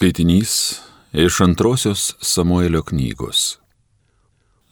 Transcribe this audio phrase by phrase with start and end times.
[0.00, 0.80] Skaitinys
[1.12, 3.58] iš antrosios Samuelio knygos.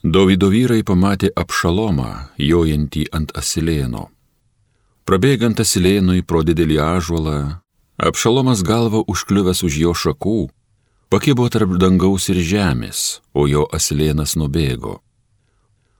[0.02, 4.06] Dovido vyrai pamatė apšalomą, jojantį ant asilėno.
[5.04, 7.36] Prabėgant asilėnui pro didelį ažuolą,
[8.08, 10.38] apšalomas galva užkliuvęs už jo šakų,
[11.12, 15.02] pakibo tarp dangaus ir žemės, o jo asilėnas nubėgo.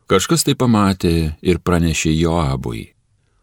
[0.09, 2.95] Kažkas tai pamatė ir pranešė Joabui.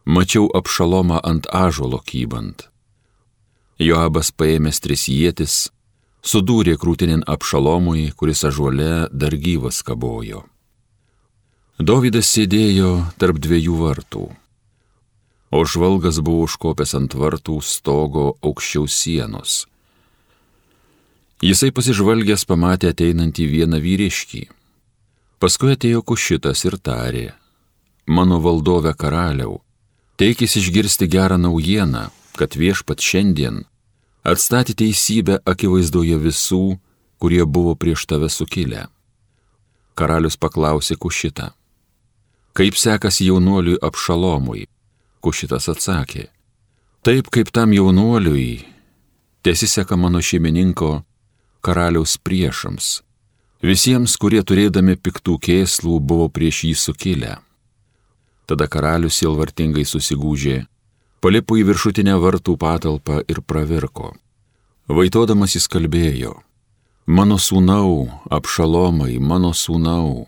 [0.05, 2.71] Mačiau apšalomą ant ažuolo kybant.
[3.77, 5.74] Joabas paėmęs tris jėtis,
[6.25, 10.43] sudūrė krūtinin apšalomui, kuris ažuole dar gyvas kabojo.
[11.77, 14.25] Dovydas sėdėjo tarp dviejų vartų,
[15.51, 19.65] o žvalgas buvo užkopęs ant vartų stogo aukščiau sienos.
[21.43, 24.45] Jisai pasižvalgęs pamatė ateinantį vieną vyriškį.
[25.43, 27.25] Paskui atėjo kušitas ir tarė,
[28.07, 29.59] mano valdove karaliau,
[30.15, 32.07] teikis išgirsti gerą naujieną,
[32.39, 33.65] kad viešpat šiandien
[34.25, 36.77] atstatė teisybę akivaizdoje visų,
[37.21, 38.87] kurie buvo prieš tave sukilę.
[39.95, 41.51] Karalius paklausė Kušitą.
[42.55, 44.65] Kaip sekasi jaunuoliui apšalomui?
[45.23, 46.27] Kušitas atsakė.
[47.05, 48.65] Taip kaip tam jaunuoliui,
[49.45, 51.03] tiesiseka mano šeimininko
[51.65, 53.01] karaliaus priešams,
[53.61, 57.33] visiems, kurie turėdami piktų kėslų buvo prieš jį sukilę.
[58.45, 60.63] Tada karalius silvartingai susigūžė
[61.25, 64.11] palipo į viršutinę vartų patalpą ir pravirko.
[64.85, 66.35] Vaitodamas jis kalbėjo,
[67.09, 70.27] mano sūnau, apšalomai, mano sūnau,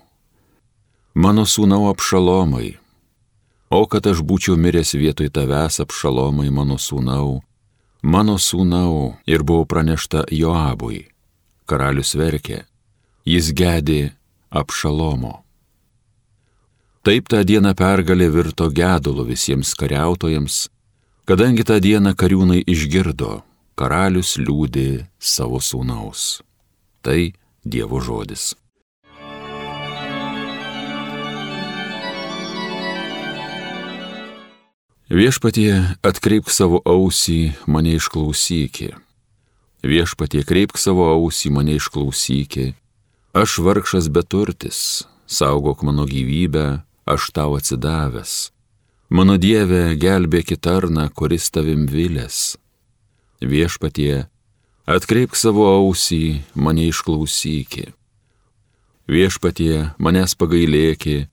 [1.14, 2.72] mano sūnau apšalomai,
[3.70, 7.44] o kad aš būčiau miręs vietoj tavęs apšalomai, mano sūnau,
[8.02, 11.06] mano sūnau, ir buvo pranešta Joabui.
[11.70, 12.64] Karalius verkė,
[13.28, 14.16] jis gedė
[14.50, 15.44] apšalomo.
[17.06, 20.66] Taip tą dieną pergalė virto gedulu visiems kariautojams,
[21.28, 23.42] Kadangi tą dieną kariūnai išgirdo,
[23.78, 26.42] karalius liūdė savo sūnaus.
[27.06, 27.34] Tai
[27.64, 28.56] Dievo žodis.
[35.08, 35.72] Viešpatie
[36.04, 38.90] atkreipk savo ausį, mane išklausykė.
[39.88, 42.74] Viešpatie kreipk savo ausį, mane išklausykė.
[43.38, 48.50] Aš vargšas beturtis, saugok mano gyvybę, aš tau atsidavęs
[49.08, 52.58] Mano Dieve, gelbėki tarną, kuris tavim vilės.
[53.38, 54.26] Viešpatie,
[54.90, 57.92] atkreipk savo ausį, mane išklausykį.
[59.08, 61.28] Viešpatie, manęs pagailėki,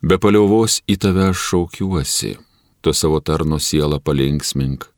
[0.00, 2.38] be paliovos į tave šaukiuosi,
[2.80, 4.88] tu savo tarno sielą palinksmink.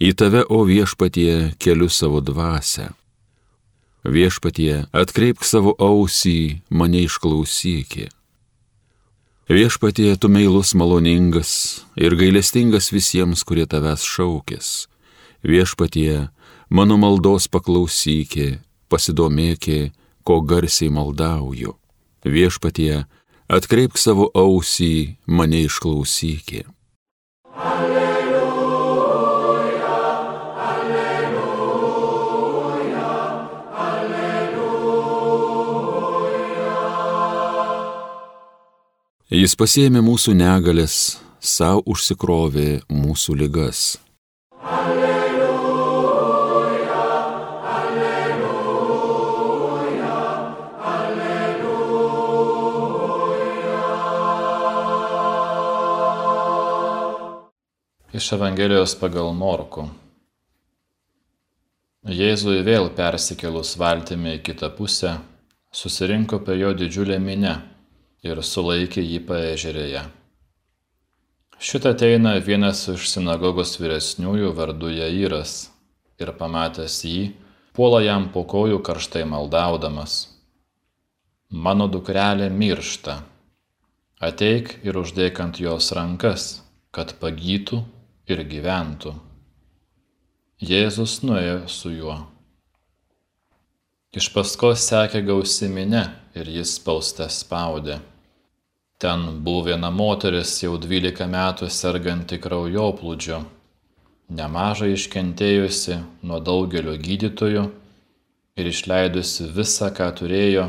[0.00, 2.88] Į tave, o viešpatie, keliu savo dvasę.
[4.08, 8.08] Viešpatie, atkreipk savo ausį, mane išklausykį.
[9.52, 14.89] Viešpatie, tu meilus maloningas ir gailestingas visiems, kurie tavęs šaukės.
[15.46, 16.28] Viešpatie,
[16.68, 18.60] mano maldos paklausykė,
[18.92, 19.80] pasidomėkė,
[20.24, 21.76] ko garsiai maldauju.
[22.24, 23.06] Viešpatie,
[23.48, 26.66] atkreipk savo ausį, mane išklausykė.
[27.56, 28.10] Alleluja.
[39.30, 40.94] Jis pasėmė mūsų negalės,
[41.38, 43.82] savo užsikrovė mūsų ligas.
[58.20, 59.86] Iš Evangelijos pagal Morku.
[62.04, 65.12] Jėzui vėl persikėlus valtimi į kitą pusę,
[65.72, 67.54] susirinko prie jo didžiulė minė
[68.28, 70.02] ir sulaikė jį paežerėje.
[71.68, 75.54] Šitą ateina vienas iš sinagogos vyresniųjų vardu Jairas
[76.20, 77.22] ir pamatęs jį,
[77.72, 80.18] puola jam po kojų karštai maldaudamas.
[81.48, 83.16] Mano dukrelė miršta.
[84.20, 86.50] Ateik ir uždėk ant jos rankas,
[86.92, 87.80] kad pagytų
[88.34, 89.14] ir gyventų.
[90.60, 92.16] Jėzus nuėjo su juo.
[94.10, 96.02] Iš paskos sekė gausiminė
[96.34, 98.00] ir jis spauste spaudė.
[99.00, 103.38] Ten buvo viena moteris jau dvylika metų serganti kraujoplūdžiu,
[104.36, 107.64] nemažai iškentėjusi nuo daugelio gydytojų
[108.60, 110.66] ir išleidusi visą, ką turėjo,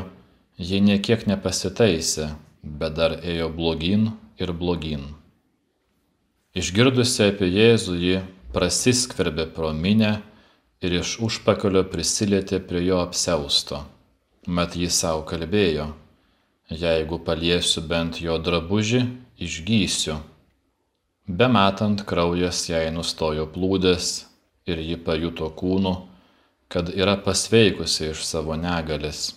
[0.56, 2.30] ji niekiek nepasitaisė,
[2.62, 5.10] bet dar ėjo blogin ir blogin.
[6.52, 8.16] Išgirdusi apie Jėzų, ji
[8.52, 10.18] prasiskverbė pro minę
[10.84, 13.78] ir iš užpakalio prisilietė prie jo apseusto.
[14.44, 15.86] Mat jis savo kalbėjo,
[16.68, 19.00] jeigu paliesiu bent jo drabužį,
[19.40, 20.18] išgysiu.
[21.24, 24.12] Bematant kraujas jai nustojo plūdęs
[24.68, 25.96] ir ji pajuto kūnu,
[26.68, 29.30] kad yra pasveikusi iš savo negalės.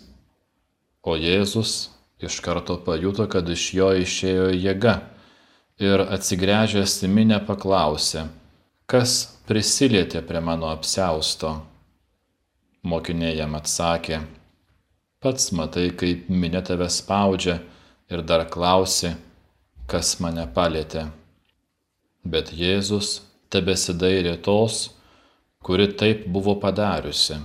[1.00, 5.00] O Jėzus iš karto pajuto, kad iš jo išėjo jėga
[5.82, 8.30] ir atsigręžęs į minę paklausė,
[8.88, 9.16] kas
[9.48, 11.52] prisilietė prie mano apsausto.
[12.86, 14.22] Mokiniai jam atsakė,
[15.20, 17.60] pats matai, kaip minė tave spaudžia
[18.14, 19.16] ir dar klausi,
[19.90, 21.10] kas mane palėtė.
[22.26, 23.20] Bet Jėzus
[23.54, 24.92] tebesidairė tos,
[25.66, 27.42] kuri taip buvo padariusi.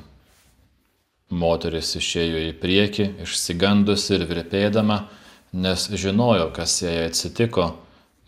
[1.31, 5.05] Moteris išėjo į priekį, išsigandusi ir virpėdama,
[5.53, 7.69] nes žinojo, kas jai atsitiko,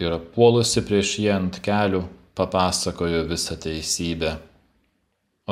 [0.03, 2.03] ir puolusi prieš jį ant kelių,
[2.39, 4.37] papasakojo visą teisybę.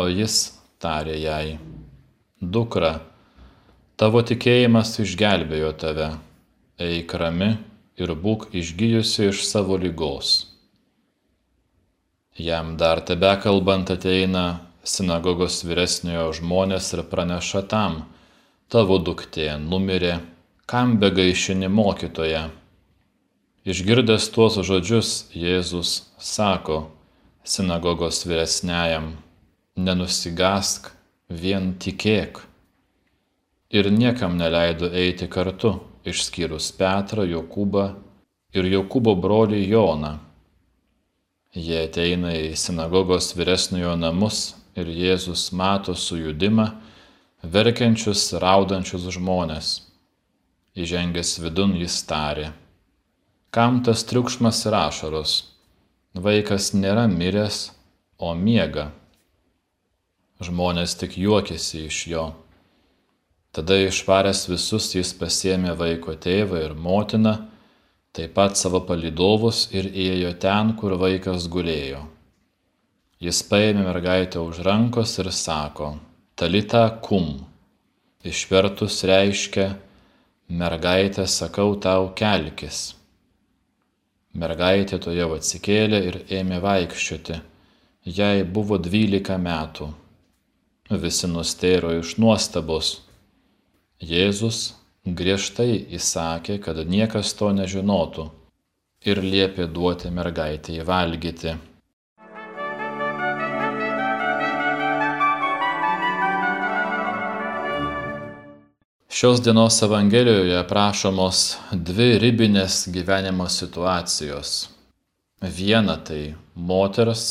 [0.00, 0.36] O jis
[0.80, 1.58] tarė jai,
[2.40, 2.92] dukra,
[4.00, 6.12] tavo tikėjimas išgelbėjo tave,
[6.80, 7.50] eik rami
[8.00, 10.30] ir būk išgyjusi iš savo lygos.
[12.40, 14.44] Jam dar tebe kalbant ateina
[14.86, 18.04] sinagogos vyresniojo žmonės ir praneša tam,
[18.72, 20.14] tavo duktė numirė,
[20.70, 22.46] kam begaišini mokytoje.
[23.68, 26.86] Išgirdęs tuos žodžius, Jėzus sako
[27.44, 29.12] sinagogos vyresniajam,
[29.76, 30.88] nenusigask,
[31.28, 32.40] vien tikėk.
[33.70, 35.76] Ir niekam neleido eiti kartu,
[36.08, 37.86] išskyrus Petrą, Jokūbą
[38.56, 40.16] ir Jokūbo brolį Joną
[41.50, 46.68] Jie ateina į sinagogos vyresniojo namus ir Jėzus mato sujudimą,
[47.42, 49.70] verkiančius, raudančius žmonės.
[50.78, 52.52] Įžengęs vidun jis tarė,
[53.50, 55.32] kam tas triukšmas ir ašaros?
[56.14, 57.70] Vaikas nėra miręs,
[58.18, 58.90] o miega.
[60.40, 62.24] Žmonės tik juokėsi iš jo.
[63.50, 67.34] Tada išvaręs visus jis pasėmė vaiko tėvą ir motiną,
[68.14, 72.04] taip pat savo palydovus ir ėjo ten, kur vaikas gulėjo.
[73.20, 75.96] Jis paėmė mergaitę už rankos ir sako,
[76.38, 77.34] talita kum.
[78.24, 79.66] Išvertus reiškia,
[80.48, 82.99] mergaitė sakau tau kelkis.
[84.34, 87.40] Mergaitė to jau atsikėlė ir ėmė vaikščioti.
[88.06, 89.90] Jai buvo dvylika metų.
[90.90, 93.00] Visi nustėro iš nuostabos.
[94.00, 94.60] Jėzus
[95.04, 98.30] griežtai įsakė, kad niekas to nežinotų
[99.06, 101.56] ir liepė duoti mergaitėje valgyti.
[109.12, 114.68] Šios dienos Evangelijoje aprašomos dvi ribinės gyvenimo situacijos.
[115.42, 117.24] Viena tai moters,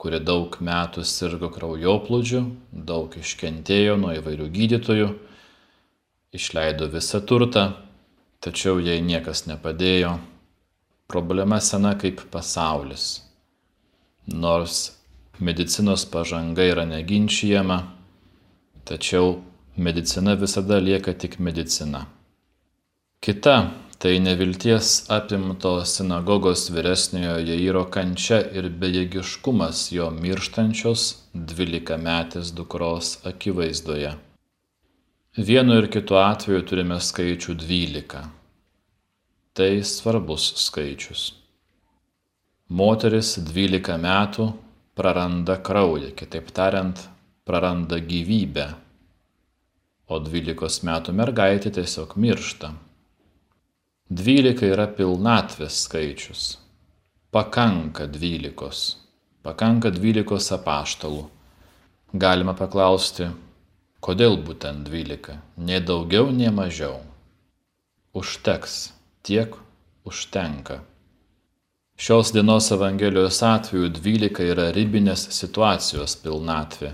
[0.00, 2.40] kuri daug metų sirgo kraujoplūdžiu,
[2.72, 5.12] daug iškentėjo nuo įvairių gydytojų,
[6.40, 7.68] išleido visą turtą,
[8.40, 10.16] tačiau jai niekas nepadėjo.
[11.04, 13.18] Problema sena kaip pasaulis.
[14.24, 14.86] Nors
[15.36, 17.82] medicinos pažanga yra neginčiama,
[18.88, 19.42] tačiau
[19.76, 22.06] medicina visada lieka tik medicina.
[23.20, 34.12] Kita tai nevilties apimto sinagogos vyresniojo Jairo kančia ir bejėgiškumas jo mirštančios dvylikametės dukros akivaizdoje.
[35.36, 38.20] Vienu ir kitu atveju turime skaičių 12.
[39.54, 41.24] Tai svarbus skaičius.
[42.68, 44.52] Moteris 12 metų
[44.94, 47.08] praranda kraują, kitaip tariant,
[47.44, 48.68] praranda gyvybę,
[50.14, 52.70] o 12 metų mergaitė tiesiog miršta.
[54.10, 56.44] 12 yra pilnatvės skaičius.
[57.34, 58.84] Pakanka 12.
[59.42, 61.24] Pakanka 12 apaštalų.
[62.14, 63.26] Galima paklausti,
[64.04, 65.38] Kodėl būtent dvylika?
[65.56, 66.98] Nei daugiau, nei mažiau.
[68.12, 68.74] Užteks,
[69.24, 69.54] tiek
[70.04, 70.82] užtenka.
[71.96, 76.90] Šios dienos Evangelijos atveju dvylika yra ribinės situacijos pilnatvė.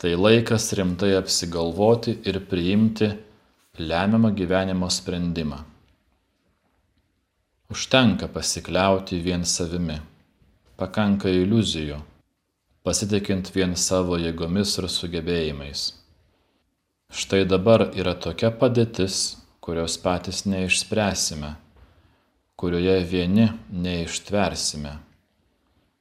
[0.00, 3.10] Tai laikas rimtai apsigalvoti ir priimti
[3.78, 5.58] lemiamą gyvenimo sprendimą.
[7.70, 9.98] Užtenka pasikliauti vien savimi.
[10.80, 11.98] Pakanka iliuzijų,
[12.82, 15.82] pasitikint vien savo jėgomis ir sugebėjimais.
[17.12, 19.18] Štai dabar yra tokia padėtis,
[19.60, 21.50] kurios patys neišspręsime,
[22.56, 24.94] kurioje vieni neištversime.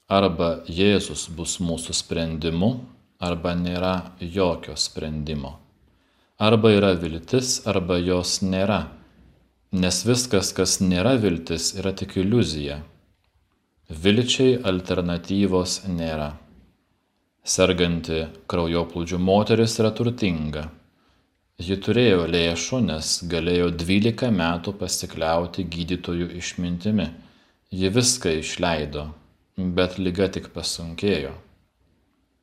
[0.07, 2.71] Arba Jėzus bus mūsų sprendimu,
[3.19, 5.57] arba nėra jokio sprendimo.
[6.39, 8.79] Arba yra viltis, arba jos nėra,
[9.75, 12.79] nes viskas, kas nėra viltis, yra tik iliuzija.
[13.89, 16.33] Vilčiai alternatyvos nėra.
[17.43, 20.69] Serganti kraujoplūdžių moteris yra turtinga
[21.59, 27.07] Ji turėjo lėšų, nes galėjo 12 metų pasikliauti gydytojų išmintimi.
[27.75, 29.03] Ji viską išleido,
[29.75, 31.33] bet lyga tik pasunkėjo.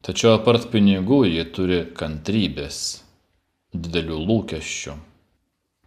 [0.06, 2.76] Tačiau apart pinigų ji turi kantrybės,
[3.74, 4.92] didelių lūkesčių,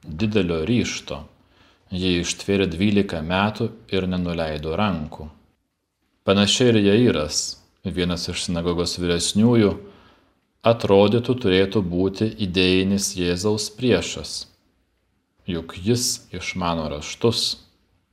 [0.04, 1.20] didelio ryšto.
[1.96, 5.30] Ji ištvėrė 12 metų ir nenuleido rankų.
[6.28, 7.38] Panašiai ir Jairas,
[7.86, 9.70] vienas iš sinagogos vyresniųjų,
[10.68, 14.34] atrodytų turėtų būti idėjinis Jėzaus priešas.
[15.48, 17.46] Juk jis išmano raštus,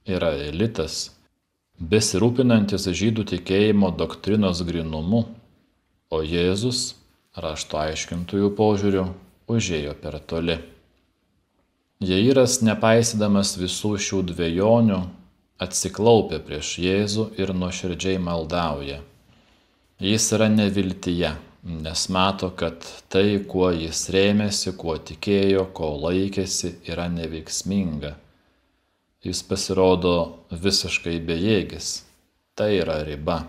[0.06, 1.16] yra elitas,
[1.82, 5.24] besirūpinantis žydų tikėjimo doktrinos grinumu
[6.10, 6.94] o Jėzus,
[7.36, 9.06] rašto aiškintojų požiūriu,
[9.50, 10.58] užėjo per toli.
[12.02, 15.00] Jeiras, nepaisydamas visų šių dviejonių,
[15.62, 19.00] atsiklaupia prieš Jėzų ir nuoširdžiai maldauja.
[20.04, 21.32] Jis yra neviltyje,
[21.64, 28.12] nes mato, kad tai, kuo jis rėmėsi, kuo tikėjo, ko laikėsi, yra neveiksminga.
[29.24, 30.16] Jis pasirodo
[30.52, 32.02] visiškai bejėgis.
[32.56, 33.40] Tai yra riba.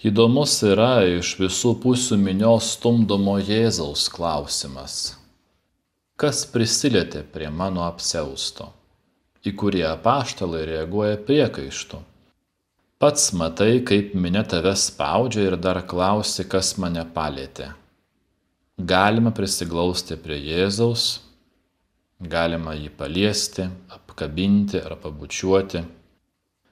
[0.00, 4.94] Įdomus yra iš visų pusių minios stumdomo Jėzaus klausimas.
[6.16, 8.70] Kas prisilietė prie mano apseusto,
[9.44, 12.00] į kurį apaštalai reaguoja priekaištu?
[12.96, 17.68] Pats matai, kaip minė tave spaudžia ir dar klausi, kas mane palėtė.
[18.80, 21.10] Galima prisiglausti prie Jėzaus,
[22.24, 25.84] galima jį paliesti, apkabinti ar pabučiuoti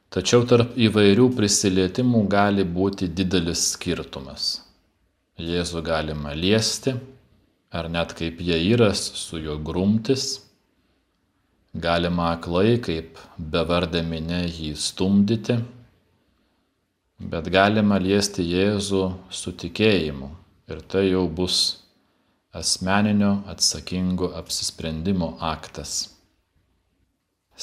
[0.09, 4.45] Tačiau tarp įvairių prisilietimų gali būti didelis skirtumas.
[5.37, 6.95] Jėzų galima liesti,
[7.69, 10.47] ar net kaip Jairas su juo grumtis,
[11.77, 15.59] galima aklai kaip bevardė minė jį stumdyti,
[17.21, 20.31] bet galima liesti Jėzų su tikėjimu
[20.73, 21.59] ir tai jau bus
[22.57, 25.93] asmeninio atsakingo apsisprendimo aktas.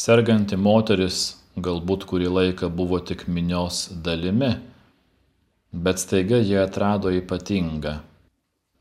[0.06, 1.24] Serganti moteris
[1.56, 4.56] galbūt kurį laiką buvo tik minios dalimi,
[5.72, 8.00] bet staiga jie atrado ypatingą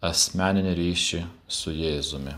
[0.05, 2.35] asmeninį ryšį su Jėzumi.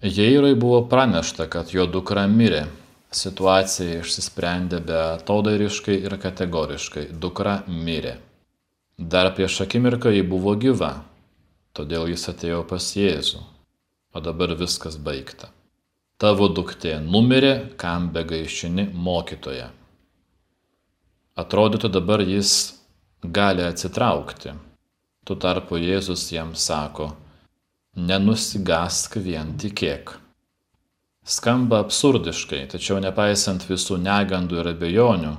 [0.00, 2.64] Jairui buvo pranešta, kad jo dukra mirė.
[3.10, 7.08] Situacija išsisprendė beatodairiškai ir kategoriškai.
[7.10, 8.16] Dukra mirė.
[8.96, 10.92] Dar prieš akimirką ji buvo gyva,
[11.76, 13.42] todėl jis atėjo pas Jėzų.
[14.14, 15.50] O dabar viskas baigta
[16.20, 19.70] tavo duktė numirė, kam begaišini mokytoje.
[21.40, 22.52] Atrodytų dabar jis
[23.24, 24.52] gali atsitraukti.
[25.24, 27.10] Tuo tarpu Jėzus jam sako,
[27.96, 30.16] nenusigask vien tikėk.
[31.24, 35.34] Skamba absurdiškai, tačiau nepaisant visų negandų ir abejonių,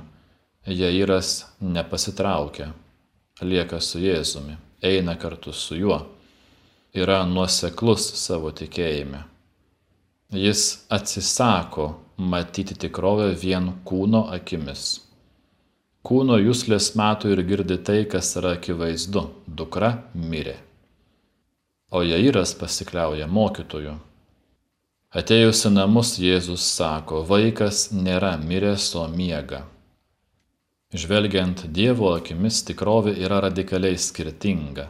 [0.66, 2.68] Jairas nepasitraukia,
[3.42, 5.98] lieka su Jėzumi, eina kartu su juo,
[6.94, 9.31] yra nuoseklus savo tikėjime.
[10.32, 15.02] Jis atsisako matyti tikrovę vien kūno akimis.
[16.08, 19.26] Kūno jūslės mato ir girdi tai, kas yra akivaizdu-
[19.58, 20.56] dukra mirė.
[21.90, 23.98] O Jairas pasikliauja mokytoju.
[25.12, 29.66] Atėjus į namus Jėzus sako, vaikas nėra miręs, o miega.
[30.94, 34.88] Žvelgiant Dievo akimis, tikrovė yra radikaliai skirtinga.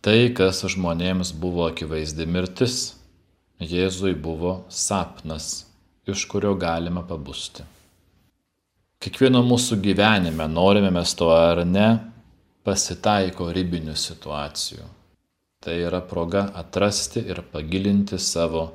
[0.00, 2.97] Tai, kas žmonėms buvo akivaizdi mirtis,
[3.58, 5.66] Jėzui buvo sapnas,
[6.06, 7.64] iš kurio galima pabusti.
[9.02, 11.88] Kiekvieno mūsų gyvenime, norime mes to ar ne,
[12.62, 14.86] pasitaiko ribinių situacijų.
[15.58, 18.68] Tai yra proga atrasti ir pagilinti savo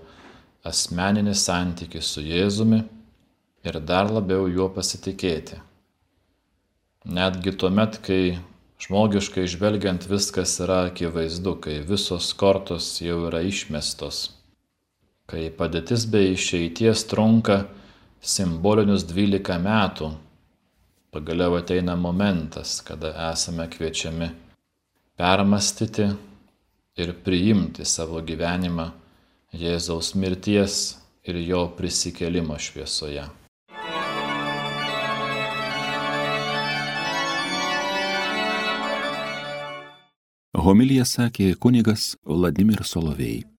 [0.67, 2.83] asmeninį santykį su Jėzumi
[3.63, 5.63] ir dar labiau juo pasitikėti.
[7.07, 8.35] Netgi tuomet, kai
[8.83, 14.25] žmogiškai žvelgiant viskas yra akivaizdu, kai visos kortos jau yra išmestos
[15.29, 17.63] kai padėtis be išeities trunka
[18.19, 20.09] simbolinius 12 metų,
[21.13, 24.29] pagaliau ateina momentas, kada esame kviečiami
[25.19, 26.09] permastyti
[26.97, 28.89] ir priimti savo gyvenimą
[29.53, 30.97] Jėzaus mirties
[31.29, 33.27] ir jo prisikelimo šviesoje.
[40.63, 43.53] Homilija sakė kunigas Vladimir Solovėjai.